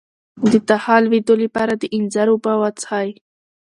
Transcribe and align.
د 0.51 0.53
تخه 0.69 0.95
د 1.01 1.03
لوییدو 1.05 1.33
لپاره 1.43 1.73
د 1.77 1.83
انځر 1.97 2.27
اوبه 2.31 2.53
وڅښئ 2.61 3.09